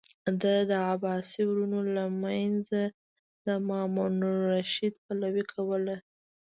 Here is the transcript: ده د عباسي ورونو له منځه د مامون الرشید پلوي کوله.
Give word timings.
ده 0.41 0.55
د 0.69 0.71
عباسي 0.91 1.41
ورونو 1.47 1.79
له 1.95 2.05
منځه 2.23 2.81
د 3.45 3.47
مامون 3.67 4.13
الرشید 4.31 4.93
پلوي 5.05 5.43
کوله. 5.53 5.95